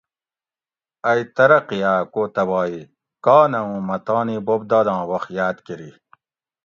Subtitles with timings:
[1.09, 2.79] ائی ترقی آۤ کو تباہی؟
[3.23, 5.89] کا نہ اُوں مہ تانی بوب داداں وۤخت یاۤد کۤری